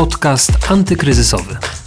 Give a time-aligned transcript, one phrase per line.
[0.00, 1.79] Podcast antykryzysowy.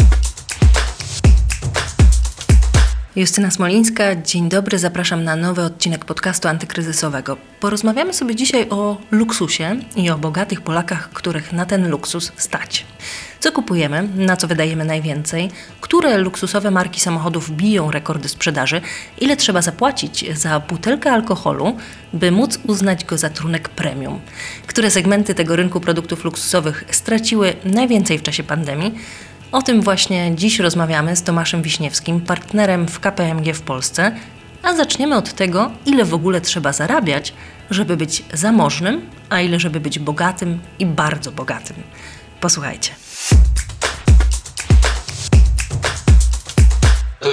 [3.15, 7.37] Justyna Smolińska, dzień dobry, zapraszam na nowy odcinek podcastu antykryzysowego.
[7.59, 12.85] Porozmawiamy sobie dzisiaj o luksusie i o bogatych Polakach, których na ten luksus stać.
[13.39, 18.81] Co kupujemy, na co wydajemy najwięcej, które luksusowe marki samochodów biją rekordy sprzedaży,
[19.21, 21.77] ile trzeba zapłacić za butelkę alkoholu,
[22.13, 24.19] by móc uznać go za trunek premium,
[24.67, 28.95] które segmenty tego rynku produktów luksusowych straciły najwięcej w czasie pandemii,
[29.53, 34.11] o tym właśnie dziś rozmawiamy z Tomaszem Wiśniewskim, partnerem w KPMG w Polsce.
[34.63, 37.33] A zaczniemy od tego, ile w ogóle trzeba zarabiać,
[37.69, 41.75] żeby być zamożnym, a ile żeby być bogatym i bardzo bogatym.
[42.39, 42.91] Posłuchajcie.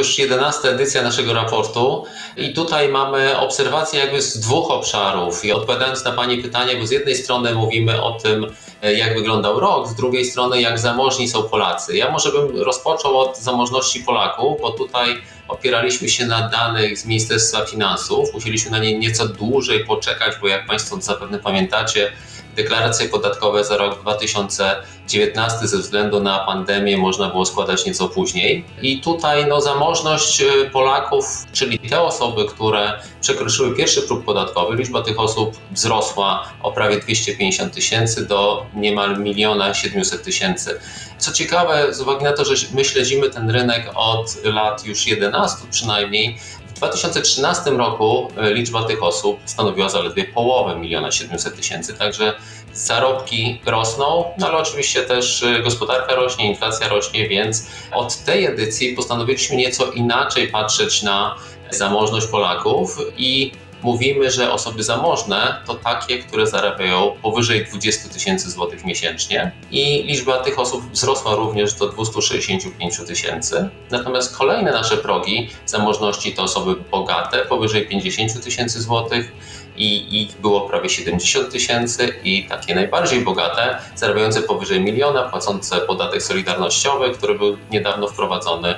[0.00, 2.04] Już 11 edycja naszego raportu
[2.36, 5.44] i tutaj mamy obserwacje jakby z dwóch obszarów.
[5.44, 8.46] I odpowiadając na Pani pytanie, bo z jednej strony mówimy o tym,
[8.82, 11.96] E, jak wyglądał rok, z drugiej strony jak zamożni są Polacy.
[11.96, 17.64] Ja może bym rozpoczął od zamożności Polaków, bo tutaj opieraliśmy się na danych z Ministerstwa
[17.64, 18.34] Finansów.
[18.34, 22.12] Musieliśmy na nie nieco dłużej poczekać, bo jak Państwo zapewne pamiętacie,
[22.56, 28.64] deklaracje podatkowe za rok 2019 ze względu na pandemię można było składać nieco później.
[28.82, 35.02] I tutaj no, zamożność y, Polaków, czyli te osoby, które przekroczyły pierwszy próg podatkowy, liczba
[35.02, 40.80] tych osób wzrosła o prawie 250 tysięcy do niemal miliona 700 tysięcy.
[41.18, 45.58] Co ciekawe, z uwagi na to, że my śledzimy ten rynek od lat już 11
[45.70, 46.38] przynajmniej,
[46.70, 52.34] w 2013 roku e, liczba tych osób stanowiła zaledwie połowę miliona 700 tysięcy, także
[52.74, 58.96] zarobki rosną, no ale oczywiście też e, gospodarka rośnie, inflacja rośnie, więc od tej edycji
[58.96, 61.36] postanowiliśmy nieco inaczej patrzeć na
[61.70, 68.84] zamożność Polaków i mówimy, że osoby zamożne to takie, które zarabiają powyżej 20 tysięcy złotych
[68.84, 73.68] miesięcznie i liczba tych osób wzrosła również do 265 tysięcy.
[73.90, 79.32] Natomiast kolejne nasze progi zamożności to osoby bogate, powyżej 50 tysięcy złotych
[79.76, 86.22] i ich było prawie 70 tysięcy i takie najbardziej bogate, zarabiające powyżej miliona, płacące podatek
[86.22, 88.74] solidarnościowy, który był niedawno wprowadzony,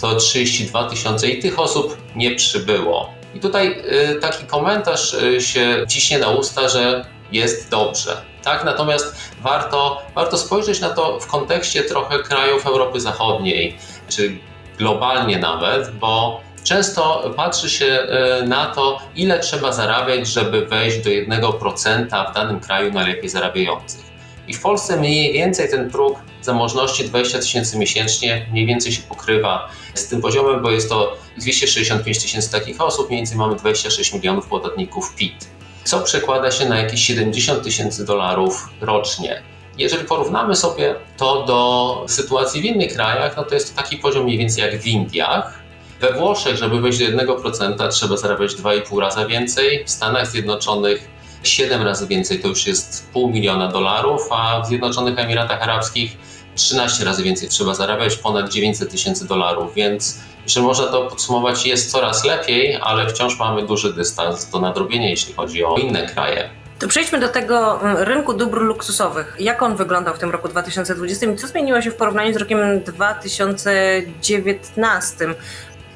[0.00, 3.23] to 32 tysiące i tych osób nie przybyło.
[3.34, 8.16] I tutaj y, taki komentarz y, się ciśnie na usta, że jest dobrze.
[8.42, 8.64] Tak?
[8.64, 13.76] Natomiast warto, warto spojrzeć na to w kontekście trochę krajów Europy Zachodniej,
[14.08, 14.38] czy
[14.78, 18.06] globalnie nawet, bo często patrzy się
[18.42, 24.13] y, na to, ile trzeba zarabiać, żeby wejść do 1% w danym kraju najlepiej zarabiających.
[24.48, 29.68] I w Polsce mniej więcej ten próg zamożności 20 tysięcy miesięcznie mniej więcej się pokrywa
[29.94, 34.46] z tym poziomem, bo jest to 265 tysięcy takich osób, mniej więcej mamy 26 milionów
[34.46, 35.48] podatników PIT,
[35.84, 39.42] co przekłada się na jakieś 70 tysięcy dolarów rocznie.
[39.78, 44.24] Jeżeli porównamy sobie to do sytuacji w innych krajach, no to jest to taki poziom
[44.24, 45.64] mniej więcej jak w Indiach.
[46.00, 49.84] We Włoszech, żeby wejść do 1%, trzeba zarabiać 2,5 razy więcej.
[49.84, 51.08] W Stanach Zjednoczonych
[51.48, 56.16] 7 razy więcej to już jest pół miliona dolarów, a w Zjednoczonych Emiratach Arabskich
[56.54, 61.90] 13 razy więcej trzeba zarabiać, ponad 900 tysięcy dolarów, więc jeśli można to podsumować, jest
[61.90, 66.50] coraz lepiej, ale wciąż mamy duży dystans do nadrobienia, jeśli chodzi o inne kraje.
[66.78, 69.36] To przejdźmy do tego mm, rynku dóbr luksusowych.
[69.38, 72.58] Jak on wyglądał w tym roku 2020 i co zmieniło się w porównaniu z rokiem
[72.86, 75.26] 2019?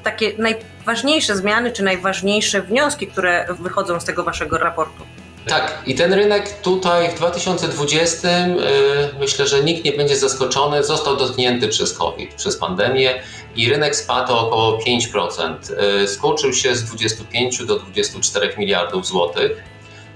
[0.03, 5.03] Takie najważniejsze zmiany czy najważniejsze wnioski, które wychodzą z tego waszego raportu?
[5.49, 8.55] Tak, i ten rynek tutaj w 2020 yy,
[9.19, 13.21] myślę, że nikt nie będzie zaskoczony, został dotknięty przez COVID, przez pandemię
[13.55, 15.55] i rynek spadł o około 5%.
[15.99, 19.63] Yy, skurczył się z 25 do 24 miliardów złotych.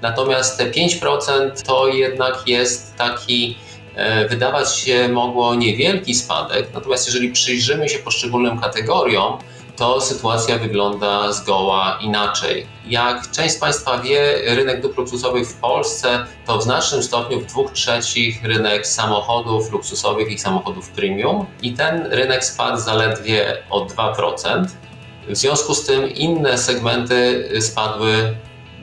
[0.02, 3.58] Natomiast te 5% to jednak jest taki
[3.96, 9.38] yy, wydawać się mogło niewielki spadek, natomiast jeżeli przyjrzymy się poszczególnym kategoriom,
[9.76, 12.68] to sytuacja wygląda zgoła inaczej.
[12.88, 17.46] Jak część z Państwa wie, rynek dóbr luksusowych w Polsce to w znacznym stopniu w
[17.46, 24.66] dwóch trzecich rynek samochodów luksusowych i samochodów premium i ten rynek spadł zaledwie o 2%.
[25.28, 28.36] W związku z tym inne segmenty spadły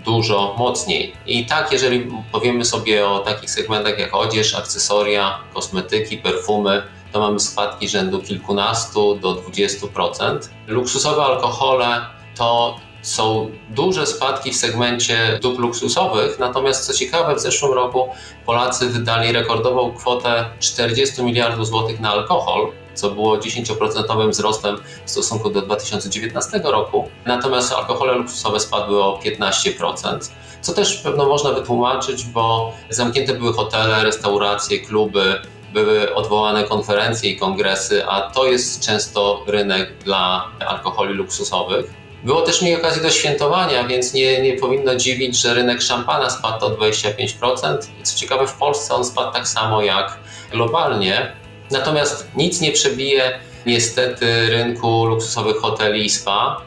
[0.04, 1.12] dużo mocniej.
[1.26, 6.82] I tak, jeżeli powiemy sobie o takich segmentach jak odzież, akcesoria, kosmetyki, perfumy,
[7.12, 10.38] to mamy spadki rzędu kilkunastu do 20%.
[10.66, 12.00] Luksusowe alkohole
[12.36, 18.08] to są duże spadki w segmencie dóbr luksusowych, natomiast co ciekawe, w zeszłym roku
[18.46, 24.76] Polacy wydali rekordową kwotę 40 miliardów złotych na alkohol, co było 10% wzrostem
[25.06, 27.08] w stosunku do 2019 roku.
[27.26, 30.30] Natomiast alkohole luksusowe spadły o 15%,
[30.60, 35.40] co też pewno można wytłumaczyć, bo zamknięte były hotele, restauracje, kluby,
[35.72, 42.00] były odwołane konferencje i kongresy, a to jest często rynek dla alkoholi luksusowych.
[42.24, 46.66] Było też mi okazji do świętowania, więc nie, nie powinno dziwić, że rynek szampana spadł
[46.66, 47.78] o 25%.
[48.02, 50.18] Co ciekawe, w Polsce on spadł tak samo jak
[50.52, 51.32] globalnie.
[51.70, 56.60] Natomiast nic nie przebije niestety rynku luksusowych hoteli i spa.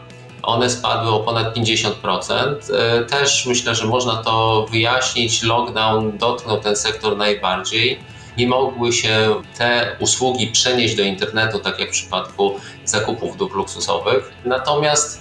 [0.43, 2.55] One spadły o ponad 50%.
[2.73, 5.43] E, Też myślę, że można to wyjaśnić.
[5.43, 7.99] Lockdown dotknął ten sektor najbardziej.
[8.37, 14.31] Nie mogły się te usługi przenieść do internetu, tak jak w przypadku zakupów dóbr luksusowych.
[14.45, 15.19] Natomiast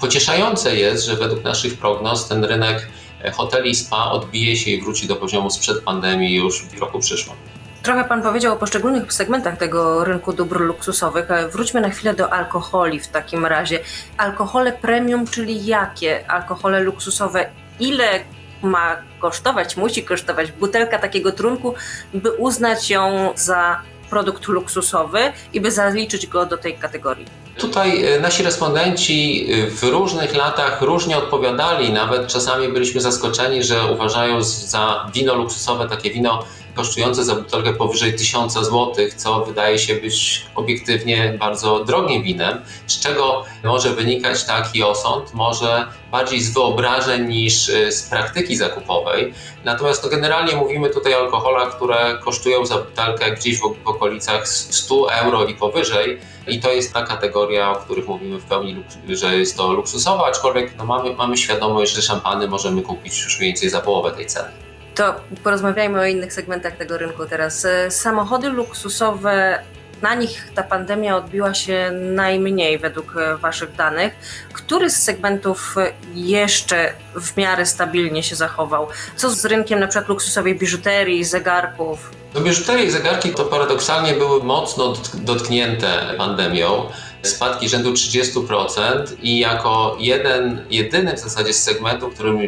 [0.00, 2.88] pocieszające jest, że według naszych prognoz ten rynek
[3.32, 7.36] hoteli i spa odbije się i wróci do poziomu sprzed pandemii już w roku przyszłym.
[7.82, 11.30] Trochę Pan powiedział o poszczególnych segmentach tego rynku dóbr luksusowych.
[11.30, 13.78] ale Wróćmy na chwilę do alkoholi w takim razie.
[14.16, 16.30] Alkohole premium, czyli jakie?
[16.30, 17.50] Alkohole luksusowe.
[17.80, 18.20] Ile
[18.64, 21.74] ma kosztować, musi kosztować butelka takiego trunku,
[22.14, 23.80] by uznać ją za
[24.10, 27.26] produkt luksusowy i by zaliczyć go do tej kategorii?
[27.58, 33.84] Tutaj e, nasi respondenci e, w różnych latach różnie odpowiadali, nawet czasami byliśmy zaskoczeni, że
[33.84, 36.44] uważają za wino luksusowe takie wino
[36.74, 43.00] kosztujące za butelkę powyżej 1000 zł, co wydaje się być obiektywnie bardzo drogim winem, z
[43.00, 49.34] czego może wynikać taki osąd, może bardziej z wyobrażeń niż e, z praktyki zakupowej.
[49.64, 54.48] Natomiast no, generalnie mówimy tutaj o alkoholach, które kosztują za butelkę gdzieś w, w okolicach
[54.48, 56.18] 100 euro i powyżej.
[56.48, 60.76] I to jest ta kategoria, o których mówimy w pełni, że jest to luksusowa, aczkolwiek
[60.78, 64.63] no, mamy, mamy świadomość, że szampany możemy kupić już mniej więcej za połowę tej ceny.
[64.94, 65.14] To
[65.44, 67.64] porozmawiajmy o innych segmentach tego rynku teraz.
[67.64, 69.62] E, Samochody luksusowe,
[70.02, 74.12] na nich ta pandemia odbiła się najmniej według e, Waszych danych.
[74.52, 78.88] Który z segmentów e, jeszcze w miarę stabilnie się zachował?
[79.16, 82.10] Co z rynkiem na przykład luksusowej biżuterii, zegarków?
[82.34, 86.86] No biżuterie i zegarki to paradoksalnie były mocno dotk- dotknięte pandemią.
[87.24, 92.38] Spadki rzędu 30% i jako jeden, jedyny w zasadzie z segmentów, którym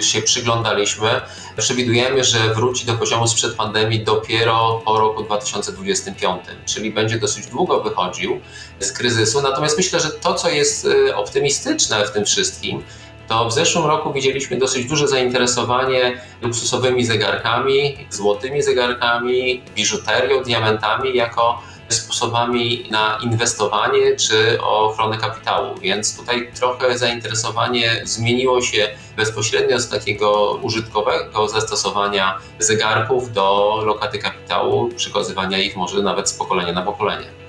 [0.00, 1.08] się przyglądaliśmy,
[1.56, 7.80] przewidujemy, że wróci do poziomu sprzed pandemii dopiero po roku 2025, czyli będzie dosyć długo
[7.80, 8.40] wychodził
[8.80, 9.42] z kryzysu.
[9.42, 12.82] Natomiast myślę, że to, co jest y, optymistyczne w tym wszystkim,
[13.28, 21.62] to w zeszłym roku widzieliśmy dosyć duże zainteresowanie luksusowymi zegarkami, złotymi zegarkami, biżuterią, diamentami jako
[21.94, 25.78] sposobami na inwestowanie czy ochronę kapitału.
[25.80, 34.88] Więc tutaj trochę zainteresowanie zmieniło się bezpośrednio z takiego użytkowego zastosowania zegarków do lokaty kapitału,
[34.88, 37.39] przekazywania ich może nawet z pokolenia na pokolenie.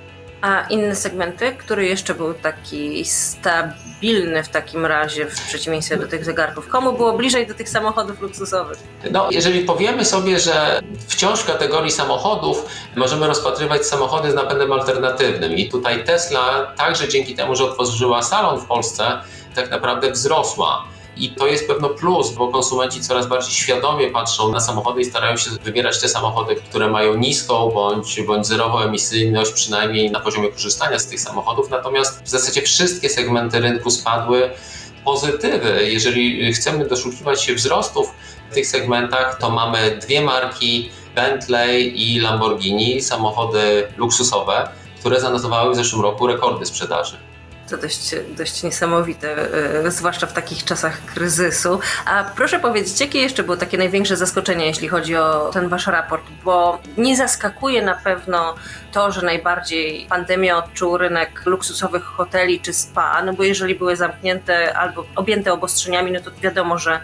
[0.41, 6.25] A inne segmenty, który jeszcze był taki stabilny w takim razie, w przeciwieństwie do tych
[6.25, 6.67] zegarków?
[6.67, 8.77] Komu było bliżej do tych samochodów luksusowych?
[9.11, 12.65] No, jeżeli powiemy sobie, że wciąż w kategorii samochodów
[12.95, 18.59] możemy rozpatrywać samochody z napędem alternatywnym i tutaj Tesla także dzięki temu, że otworzyła salon
[18.59, 19.21] w Polsce,
[19.55, 20.83] tak naprawdę wzrosła.
[21.17, 25.37] I to jest pewno plus, bo konsumenci coraz bardziej świadomie patrzą na samochody i starają
[25.37, 30.99] się wybierać te samochody, które mają niską bądź, bądź zerową emisyjność, przynajmniej na poziomie korzystania
[30.99, 31.69] z tych samochodów.
[31.69, 34.49] Natomiast w zasadzie wszystkie segmenty rynku spadły.
[35.05, 38.13] Pozytywy, jeżeli chcemy doszukiwać się wzrostów
[38.51, 45.75] w tych segmentach, to mamy dwie marki Bentley i Lamborghini, samochody luksusowe, które zanotowały w
[45.75, 47.17] zeszłym roku rekordy sprzedaży.
[47.71, 49.35] To dość, dość niesamowite,
[49.85, 51.79] e, zwłaszcza w takich czasach kryzysu.
[52.05, 56.23] A proszę powiedzieć, jakie jeszcze było takie największe zaskoczenie, jeśli chodzi o ten wasz raport?
[56.43, 58.55] Bo nie zaskakuje na pewno
[58.91, 64.77] to, że najbardziej pandemię odczuł rynek luksusowych hoteli czy spa, no bo jeżeli były zamknięte
[64.77, 66.99] albo objęte obostrzeniami, no to wiadomo, że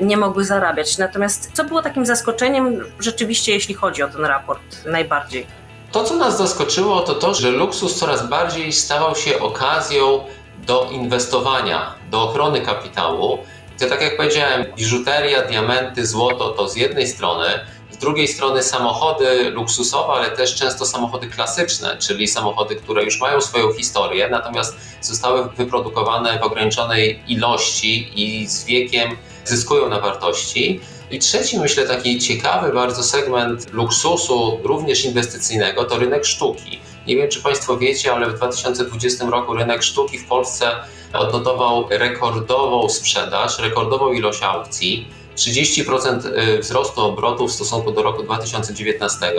[0.00, 0.98] nie mogły zarabiać.
[0.98, 5.65] Natomiast co było takim zaskoczeniem rzeczywiście, jeśli chodzi o ten raport najbardziej?
[5.96, 10.24] To, co nas zaskoczyło, to to, że luksus coraz bardziej stawał się okazją
[10.66, 13.38] do inwestowania, do ochrony kapitału.
[13.78, 17.46] To tak jak powiedziałem, biżuteria, diamenty, złoto to z jednej strony,
[17.90, 23.40] z drugiej strony samochody luksusowe, ale też często samochody klasyczne, czyli samochody, które już mają
[23.40, 30.80] swoją historię, natomiast zostały wyprodukowane w ograniczonej ilości i z wiekiem zyskują na wartości.
[31.10, 36.80] I trzeci, myślę, taki ciekawy bardzo segment luksusu, również inwestycyjnego, to rynek sztuki.
[37.06, 40.70] Nie wiem, czy Państwo wiecie, ale w 2020 roku rynek sztuki w Polsce
[41.12, 45.08] odnotował rekordową sprzedaż, rekordową ilość aukcji.
[45.36, 46.20] 30%
[46.60, 49.32] wzrostu obrotów w stosunku do roku 2019,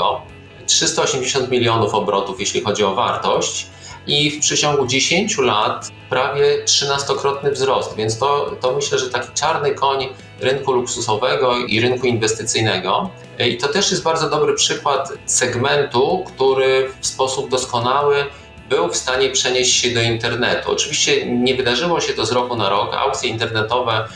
[0.65, 3.67] 380 milionów obrotów, jeśli chodzi o wartość.
[4.07, 9.71] I w przeciągu 10 lat prawie 13-krotny wzrost, więc to, to myślę, że taki czarny
[9.71, 10.07] koń
[10.39, 13.09] rynku luksusowego i rynku inwestycyjnego.
[13.47, 18.25] I to też jest bardzo dobry przykład segmentu, który w sposób doskonały
[18.69, 20.71] był w stanie przenieść się do internetu.
[20.71, 22.93] Oczywiście nie wydarzyło się to z roku na rok.
[22.93, 24.07] Aukcje internetowe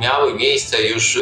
[0.00, 1.18] miały miejsce już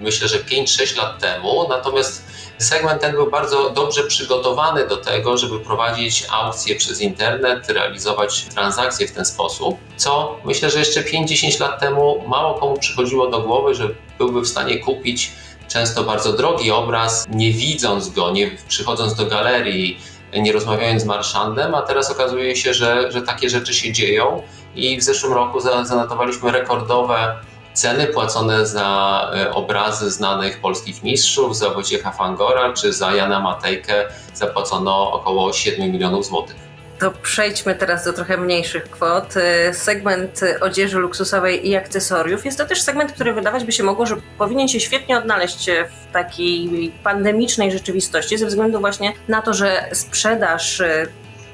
[0.00, 2.27] myślę, że 5-6 lat temu, natomiast
[2.58, 9.08] segment ten był bardzo dobrze przygotowany do tego, żeby prowadzić aukcje przez internet, realizować transakcje
[9.08, 13.74] w ten sposób, co myślę, że jeszcze 5-10 lat temu mało komu przychodziło do głowy,
[13.74, 13.88] że
[14.18, 15.32] byłby w stanie kupić
[15.68, 20.00] często bardzo drogi obraz, nie widząc go, nie przychodząc do galerii,
[20.36, 24.42] nie rozmawiając z marszandem, a teraz okazuje się, że, że takie rzeczy się dzieją
[24.74, 27.36] i w zeszłym roku zanotowaliśmy rekordowe
[27.78, 34.04] ceny płacone za e, obrazy znanych polskich mistrzów, za Wojciecha Fangora czy za Jana Matejkę
[34.34, 36.56] zapłacono około 7 milionów złotych.
[36.98, 39.34] To przejdźmy teraz do trochę mniejszych kwot.
[39.36, 42.44] E, segment odzieży luksusowej i akcesoriów.
[42.44, 46.12] Jest to też segment, który wydawać by się mogło, że powinien się świetnie odnaleźć w
[46.12, 51.06] takiej pandemicznej rzeczywistości, ze względu właśnie na to, że sprzedaż e,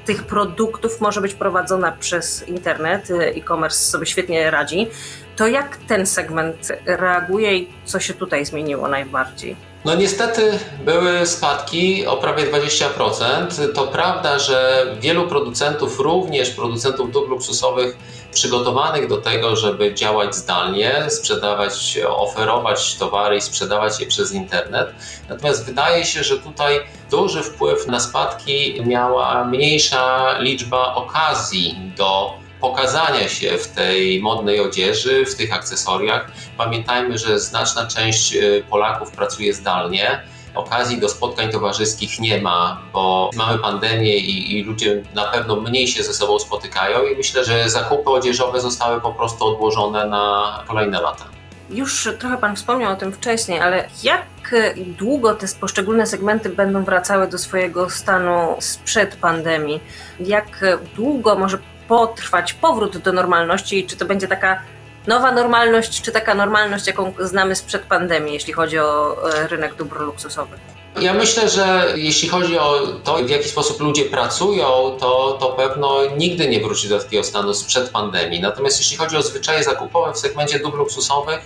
[0.05, 4.87] tych produktów może być prowadzona przez internet, e-commerce sobie świetnie radzi.
[5.35, 9.55] To jak ten segment reaguje i co się tutaj zmieniło najbardziej?
[9.85, 13.73] No niestety były spadki o prawie 20%.
[13.73, 17.97] To prawda, że wielu producentów, również producentów dóbr luksusowych,
[18.33, 24.89] przygotowanych do tego, żeby działać zdalnie, sprzedawać, oferować towary i sprzedawać je przez internet.
[25.29, 26.79] Natomiast wydaje się, że tutaj
[27.11, 35.25] duży wpływ na spadki miała mniejsza liczba okazji do pokazania się w tej modnej odzieży,
[35.25, 36.31] w tych akcesoriach.
[36.57, 40.21] Pamiętajmy, że znaczna część y, Polaków pracuje zdalnie.
[40.55, 45.87] Okazji do spotkań towarzyskich nie ma, bo mamy pandemię i, i ludzie na pewno mniej
[45.87, 51.01] się ze sobą spotykają i myślę, że zakupy odzieżowe zostały po prostu odłożone na kolejne
[51.01, 51.25] lata.
[51.69, 57.27] Już trochę Pan wspomniał o tym wcześniej, ale jak długo te poszczególne segmenty będą wracały
[57.27, 59.79] do swojego stanu sprzed pandemii?
[60.19, 61.57] Jak długo może
[61.87, 63.85] potrwać powrót do normalności?
[63.85, 64.61] Czy to będzie taka
[65.07, 70.01] nowa normalność, czy taka normalność, jaką znamy sprzed pandemii, jeśli chodzi o e, rynek dóbr
[70.01, 70.59] luksusowych?
[71.01, 75.99] Ja myślę, że jeśli chodzi o to, w jaki sposób ludzie pracują, to, to pewno
[76.17, 78.41] nigdy nie wróci do takiego stanu sprzed pandemii.
[78.41, 81.39] Natomiast jeśli chodzi o zwyczaje zakupowe w segmencie dóbr luksusowych,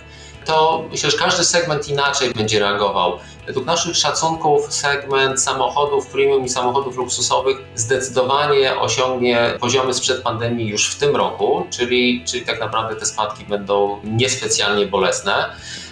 [0.45, 3.19] to myślę, że każdy segment inaczej będzie reagował.
[3.49, 10.91] Według naszych szacunków segment samochodów premium i samochodów luksusowych zdecydowanie osiągnie poziomy sprzed pandemii już
[10.91, 15.49] w tym roku, czyli, czyli tak naprawdę te spadki będą niespecjalnie bolesne.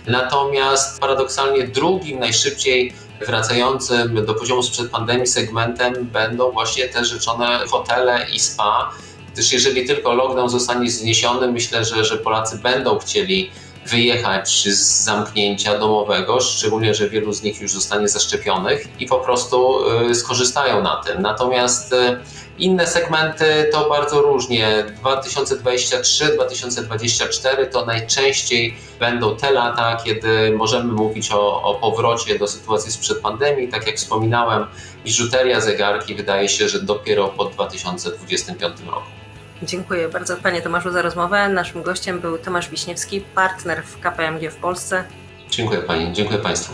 [0.08, 2.94] Natomiast paradoksalnie drugim najszybciej
[3.28, 8.92] wracającym do poziomu sprzed pandemii segmentem będą właśnie te rzeczone hotele i spa,
[9.34, 13.52] gdyż jeżeli tylko lockdown zostanie zniesiony, myślę, że, że Polacy będą chcieli
[13.89, 19.79] wyjechać z zamknięcia domowego, szczególnie, że wielu z nich już zostanie zaszczepionych i po prostu
[20.10, 21.22] y, skorzystają na tym.
[21.22, 22.17] Natomiast y,
[22.60, 24.86] inne segmenty to bardzo różnie.
[25.03, 33.22] 2023-2024 to najczęściej będą te lata, kiedy możemy mówić o, o powrocie do sytuacji sprzed
[33.22, 33.67] pandemii.
[33.67, 34.65] Tak jak wspominałem,
[35.06, 39.26] biżuteria, zegarki wydaje się, że dopiero po 2025 roku.
[39.64, 41.50] Dziękuję bardzo Panie Tomaszu za rozmowę.
[41.50, 45.04] Naszym gościem był Tomasz Wiśniewski, partner w KPMG w Polsce.
[45.50, 46.74] Dziękuję Pani, dziękuję Państwu.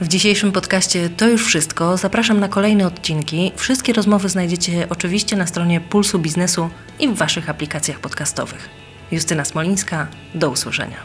[0.00, 1.96] W dzisiejszym podcaście to już wszystko.
[1.96, 3.52] Zapraszam na kolejne odcinki.
[3.56, 8.68] Wszystkie rozmowy znajdziecie oczywiście na stronie Pulsu Biznesu i w Waszych aplikacjach podcastowych.
[9.10, 10.96] Justyna Smolińska, do usłyszenia.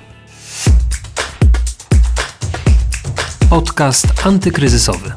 [3.50, 5.12] Podcast antykryzysowy.